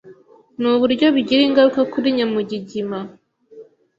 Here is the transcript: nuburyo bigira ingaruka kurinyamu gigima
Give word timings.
nuburyo 0.59 1.07
bigira 1.15 1.41
ingaruka 1.47 1.81
kurinyamu 1.91 2.39
gigima 2.49 2.99